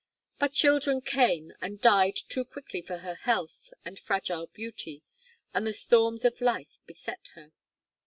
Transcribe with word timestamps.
But 0.39 0.53
children 0.53 1.01
came 1.01 1.53
and 1.61 1.79
died 1.79 2.15
too 2.15 2.43
quickly 2.43 2.81
for 2.81 2.97
her 3.05 3.13
health 3.13 3.71
and 3.85 3.99
fragile 3.99 4.47
beauty, 4.47 5.03
and 5.53 5.67
the 5.67 5.73
storms 5.73 6.25
of 6.25 6.41
life 6.41 6.79
beset 6.87 7.27
her. 7.35 7.51